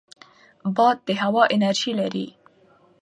[0.75, 2.27] باد د هوا انرژي لري